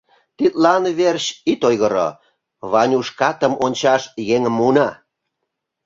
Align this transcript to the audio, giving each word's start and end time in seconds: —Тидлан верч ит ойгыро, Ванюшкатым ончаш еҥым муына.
—Тидлан 0.37 0.83
верч 0.99 1.25
ит 1.51 1.61
ойгыро, 1.67 2.07
Ванюшкатым 2.71 3.53
ончаш 3.65 4.03
еҥым 4.35 4.45
муына. 4.59 4.89